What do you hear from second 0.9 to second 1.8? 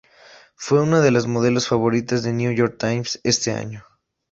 de las modelos